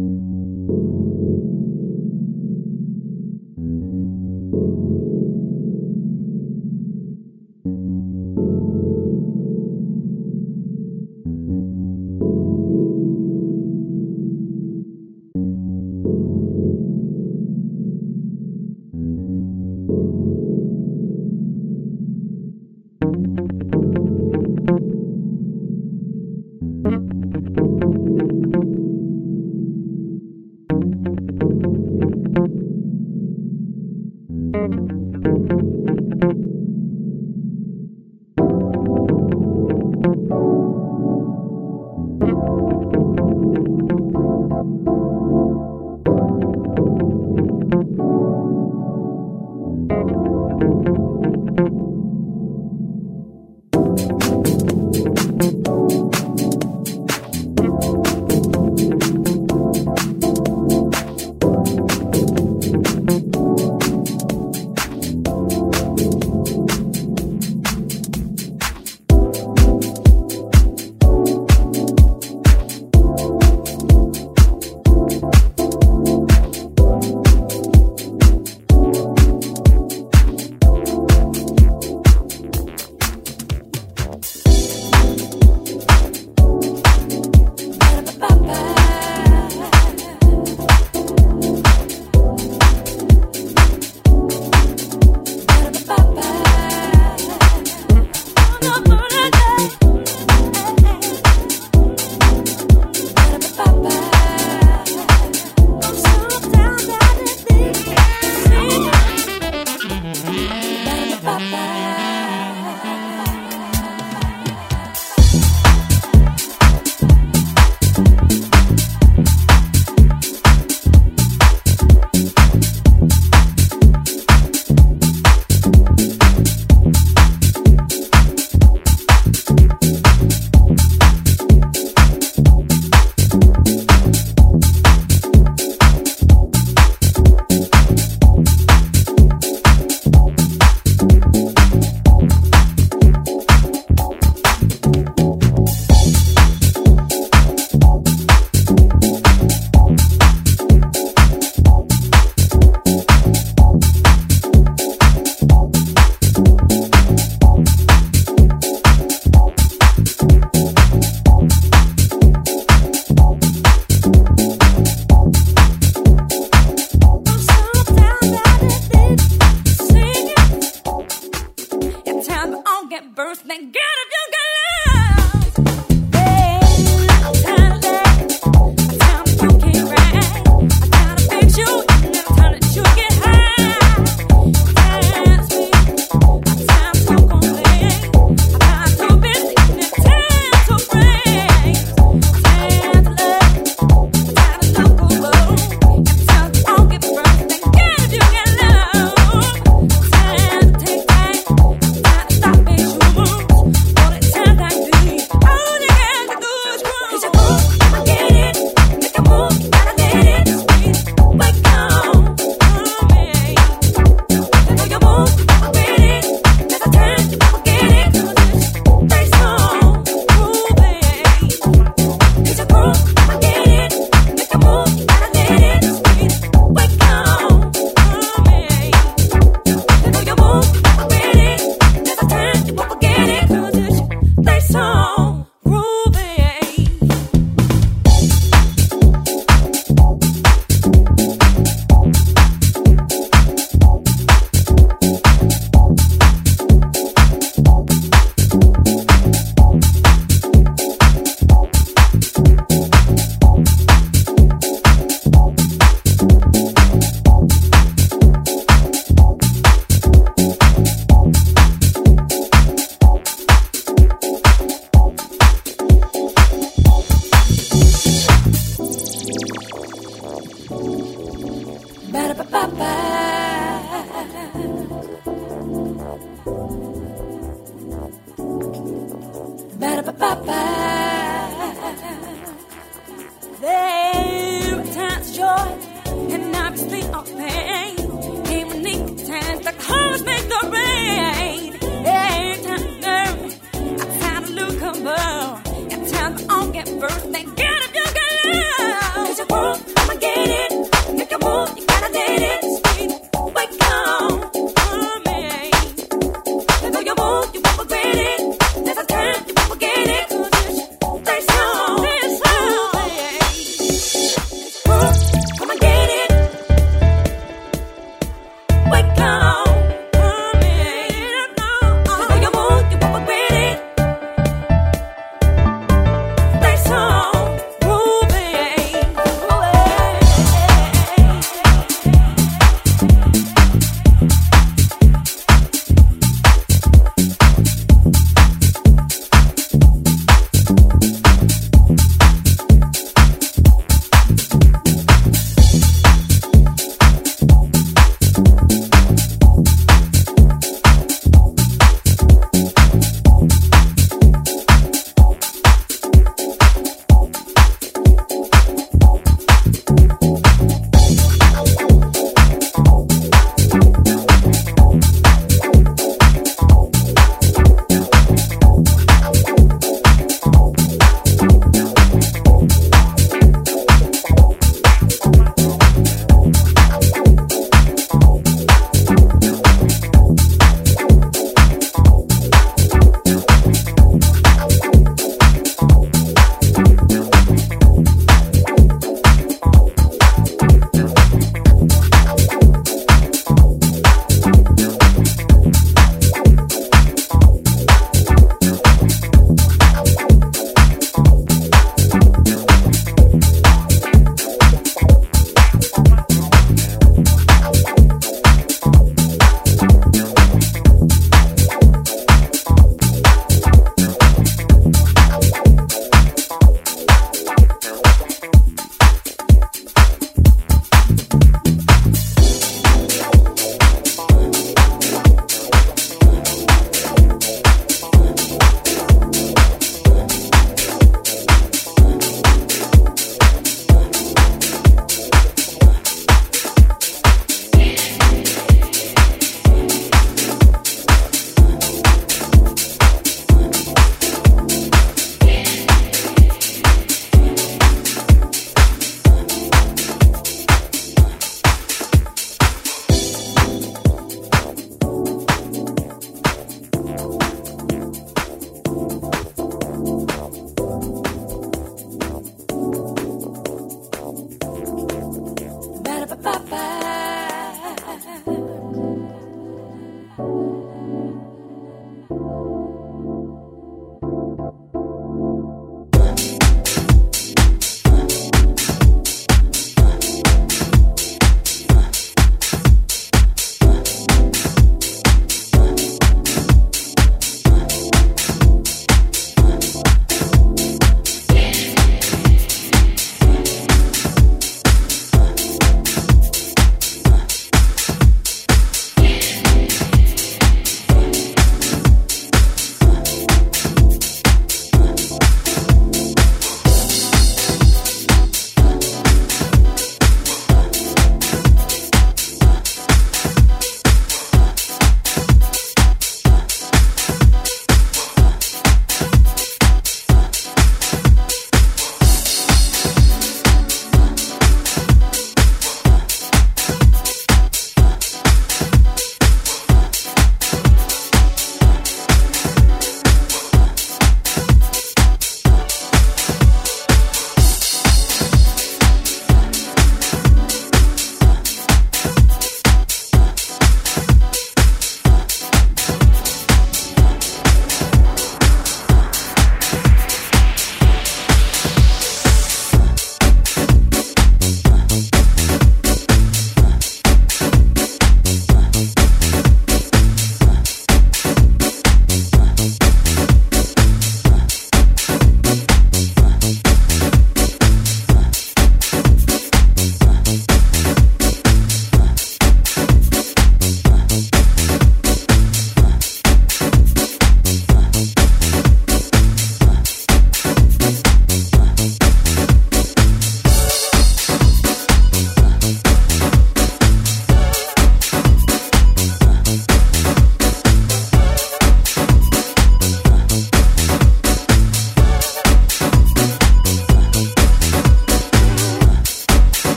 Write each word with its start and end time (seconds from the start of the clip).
first, 0.00 0.29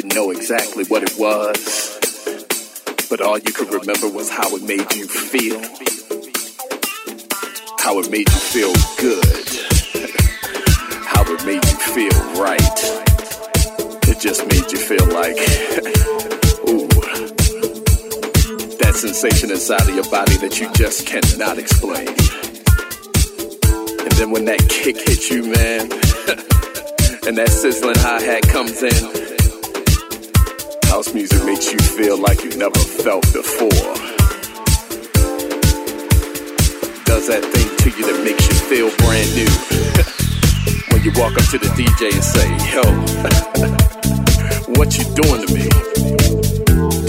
didn't 0.00 0.16
know 0.16 0.32
exactly 0.32 0.82
what 0.86 1.04
it 1.04 1.14
was, 1.16 1.56
but 3.08 3.20
all 3.20 3.38
you 3.38 3.52
could 3.52 3.72
remember 3.72 4.08
was 4.08 4.28
how 4.28 4.42
it 4.56 4.62
made 4.64 4.92
you 4.92 5.06
feel 5.06 5.60
how 7.78 8.00
it 8.00 8.10
made 8.10 8.28
you 8.28 8.34
feel 8.34 8.72
good, 8.98 9.46
how 11.06 11.22
it 11.22 11.46
made 11.46 11.62
you 11.62 11.78
feel 11.94 12.10
right. 12.42 12.58
It 14.10 14.18
just 14.18 14.44
made 14.48 14.66
you 14.72 14.78
feel 14.78 15.06
like, 15.14 15.36
ooh, 16.68 16.88
that 18.78 18.94
sensation 18.96 19.52
inside 19.52 19.82
of 19.82 19.94
your 19.94 20.10
body 20.10 20.36
that 20.38 20.58
you 20.60 20.72
just 20.72 21.06
cannot 21.06 21.56
explain. 21.56 22.08
And 24.00 24.12
then 24.18 24.32
when 24.32 24.44
that 24.46 24.66
kick 24.68 24.96
hits 24.96 25.30
you, 25.30 25.42
man, 25.44 25.82
and 27.28 27.38
that 27.38 27.50
sizzling 27.50 27.98
hi 27.98 28.20
hat 28.20 28.42
comes 28.48 28.82
in, 28.82 29.33
house 31.04 31.14
music 31.14 31.44
makes 31.44 31.72
you 31.72 31.78
feel 31.78 32.18
like 32.18 32.44
you 32.44 32.50
never 32.56 32.78
felt 32.78 33.24
before 33.32 33.68
does 37.04 37.26
that 37.26 37.42
thing 37.52 37.76
to 37.76 37.90
you 37.98 38.06
that 38.06 38.22
makes 38.24 38.48
you 38.48 38.54
feel 38.54 38.90
brand 39.02 39.34
new. 39.34 39.44
when 40.92 41.02
you 41.02 41.10
walk 41.20 41.36
up 41.36 41.44
to 41.50 41.58
the 41.58 41.66
DJ 41.76 42.12
and 42.12 42.24
say, 42.24 42.48
Yo, 42.72 42.82
what 44.78 44.96
you 44.96 45.04
doing 45.14 45.40
to 45.44 45.52
me? 45.52 45.68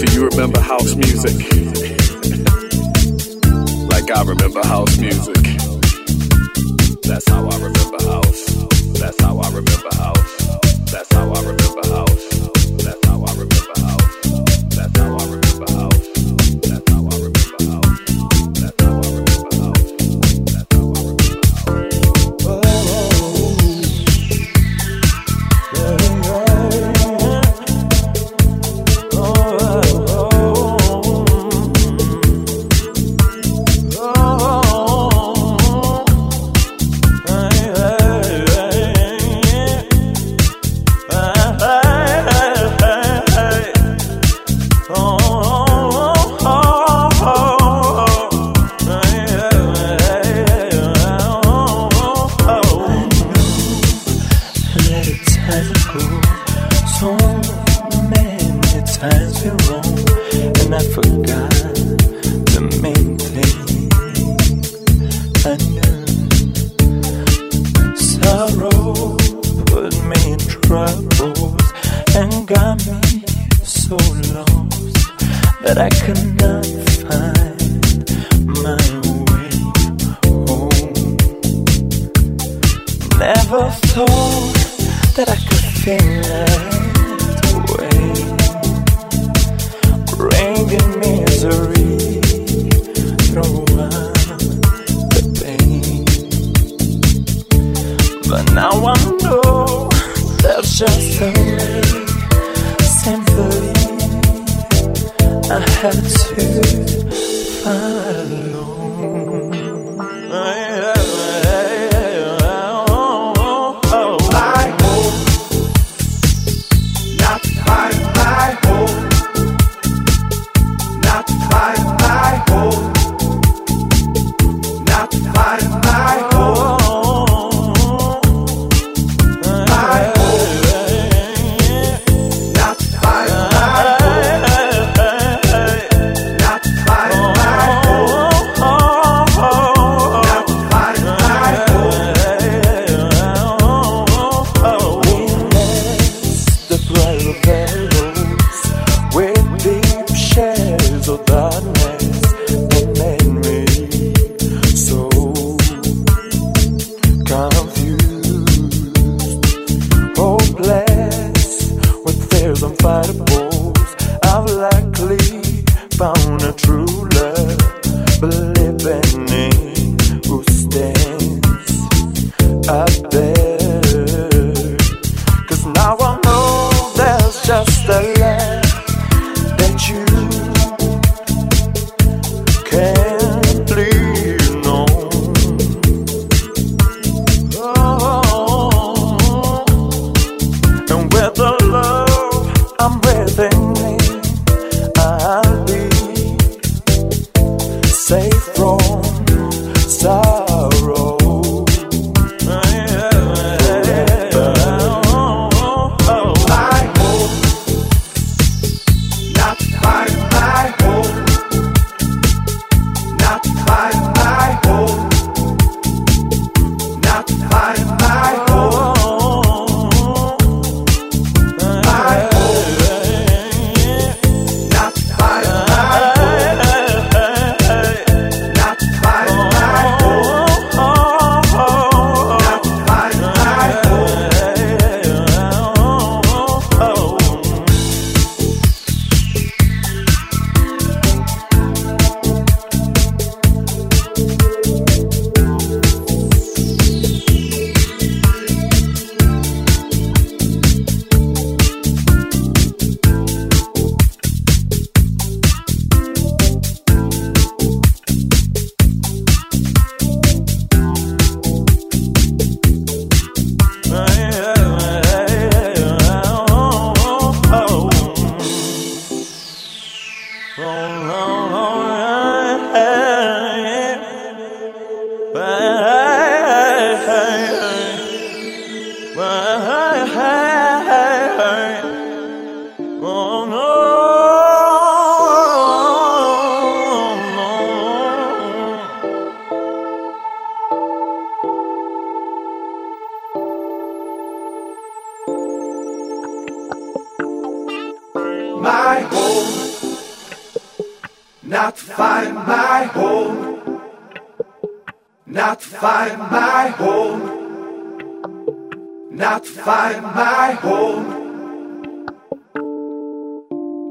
Do 0.00 0.06
you 0.12 0.28
remember 0.28 0.60
house 0.60 0.94
music? 0.94 1.32
like 3.92 4.10
I 4.10 4.22
remember 4.22 4.62
house 4.66 4.98
music. 4.98 5.42
That's 7.02 7.26
how 7.28 7.48
I 7.48 7.56
remember 7.56 7.98
house. 8.04 8.44
That's 9.00 9.18
how 9.22 9.38
I 9.38 9.48
remember 9.48 9.94
house. 9.96 10.36
That's 10.90 11.10
how 11.14 11.32
I 11.32 11.40
remember 11.40 11.65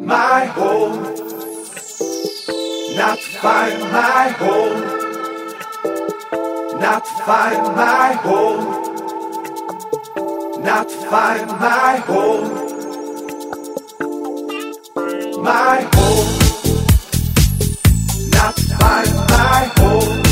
my 0.05 0.45
home, 0.45 1.01
not 2.95 3.19
find 3.19 3.79
my 3.91 4.27
home, 4.37 4.81
not 6.79 7.07
find 7.25 7.75
my 7.75 8.13
home, 8.13 8.65
not 10.63 10.91
find 10.91 11.47
my 11.59 11.97
home, 12.05 12.53
my 15.43 15.81
home, 15.95 16.39
not 18.29 18.59
find 18.59 19.15
my 19.29 19.71
home. 19.77 20.24